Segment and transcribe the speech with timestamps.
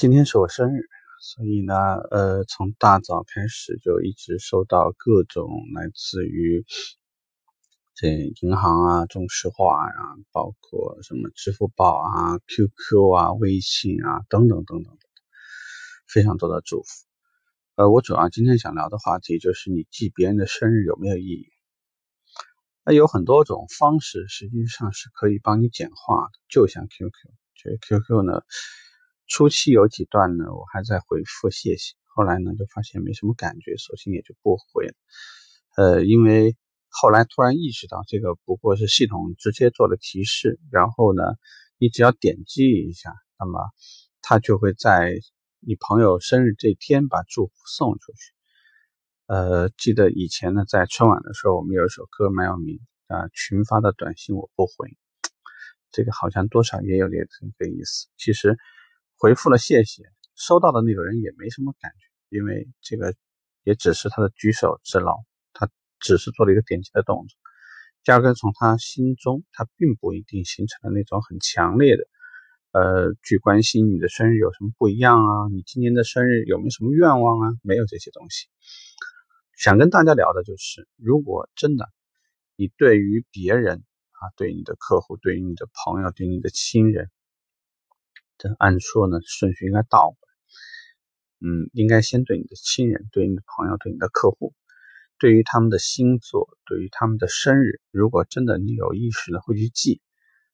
[0.00, 0.88] 今天是我生日，
[1.20, 1.74] 所以呢，
[2.10, 6.64] 呃，从大早开始就一直收到各种来自于
[7.94, 8.08] 这
[8.40, 9.94] 银行啊、中石化呀，
[10.32, 14.96] 包括什么支付宝啊、QQ 啊、微信啊等等等等，
[16.08, 16.88] 非常多的祝福。
[17.74, 21.46] 呃，我主要今天想聊的话题就是你记别人的生日有没有意义？
[22.86, 27.12] 那有很多种方式，实际上是可以帮你简化的，就像 QQ，
[27.54, 28.40] 这 QQ 呢。
[29.30, 34.94] 初期有几段呢，我还在回复谢谢，后来呢就发现没什么感觉，索性也就不回了。
[35.76, 36.56] 呃，因为
[36.88, 41.22] 后来突然意识到这个不过是系统直接做了提示，然后呢，
[41.78, 43.60] 你只要点击一下，那么
[44.20, 45.14] 它就会在
[45.60, 48.32] 你朋友生日这天把祝福送出去。
[49.26, 54.88] 呃，记得以前呢，在春晚的时候，我们有一首歌蛮有名啊，群发的短信我不回，
[55.92, 58.08] 这个好像多少也有点这个意思。
[58.16, 58.58] 其实。
[59.20, 63.14] 回复了谢谢，收到的那个人也没什么感觉，因为这个
[63.64, 65.14] 也只是他的举手之劳，
[65.52, 65.68] 他
[65.98, 67.38] 只是做了一个点击的动作，
[68.06, 72.04] 压根从他心中，他并不一定形成了那种很强烈的，
[72.72, 77.52] 呃，去关心你的生日有什么不一样啊，你今年的生日有没有什么愿望啊？
[77.62, 78.48] 没有这些东西。
[79.54, 81.90] 想跟大家聊的就是，如果真的
[82.56, 87.10] 你对于别人啊，对你的客户，对于你的朋友，对你的亲人。
[88.58, 94.54] 按说呢，顺序应该倒过来，嗯，应该先对你的亲人、对你的朋友、对你的客户，
[95.18, 100.00] 对于他们的星座、对于他们的生日，如果真的你有意识的会去记，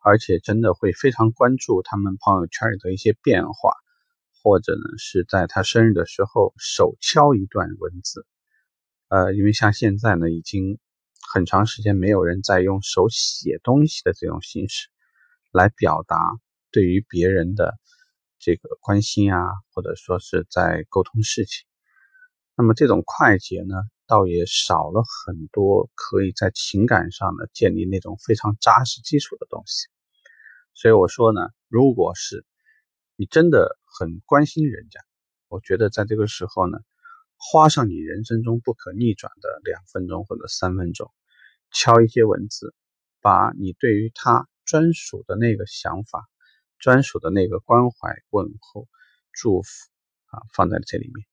[0.00, 3.72] 而且真的会非常关注他们朋友圈里的一些变化，
[4.42, 8.26] 或者呢是在他生日的时候手敲一段文字，
[9.08, 10.78] 呃，因为像现在呢，已经
[11.32, 14.88] 很长时间没有人在用手写东西的这种形式
[15.52, 16.18] 来表达。
[16.70, 17.78] 对于别人的
[18.38, 19.40] 这个关心啊，
[19.72, 21.66] 或者说是在沟通事情，
[22.56, 23.74] 那么这种快捷呢，
[24.06, 29.88] 倒也少了很多可以在情感上呢建立那种非常扎实基础的东西。
[30.74, 32.44] 所以我说呢，如果是
[33.16, 35.00] 你真的很关心人家，
[35.48, 36.78] 我觉得在这个时候呢，
[37.36, 41.10] 花上你人生中不可逆转的两分钟或者三分钟，
[41.72, 42.74] 敲一些文字，
[43.20, 46.28] 把你对于他专属的那个想法。
[46.78, 48.88] 专属的那个关怀、问候、
[49.32, 49.68] 祝福
[50.26, 51.26] 啊，放在这里面，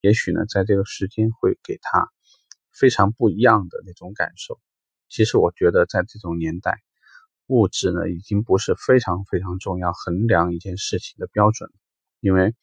[0.00, 2.10] 也许呢，在这个时间会给他
[2.72, 4.60] 非常不一样的那种感受。
[5.08, 6.82] 其实我觉得，在这种年代，
[7.46, 11.70] 物质呢已经不是非常非常重要衡量一件事情的标准，
[12.20, 12.54] 因为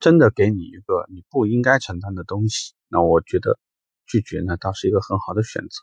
[0.00, 3.58] 真的给你一个你不应该承担的东西，那我觉得
[4.06, 5.82] 拒绝呢倒是一个很好的选择。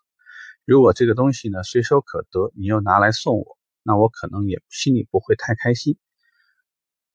[0.66, 3.59] 如果这个东西呢随手可得，你又拿来送我。
[3.90, 5.98] 那我可能也心里不会太开心，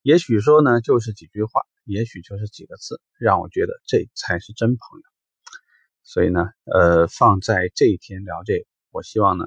[0.03, 5.05] 也许说呢，就是几句话，也许就是几个字，让我觉得这才是真朋友。
[6.03, 9.45] 所以呢，呃，放在这一天聊这个，我希望呢，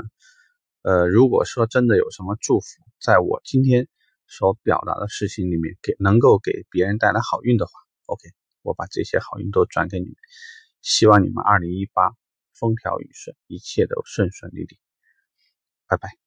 [0.83, 2.65] 呃，如果说真的有什么祝福，
[2.97, 3.89] 在我今天
[4.25, 7.73] 所表达的事情里面，给能够给别人带来好运的话
[8.05, 8.29] ，OK，
[8.61, 10.15] 我把这些好运都转给你们，
[10.81, 12.15] 希望你们二零一八
[12.53, 14.79] 风调雨顺，一切都顺顺利利，
[15.87, 16.26] 拜拜。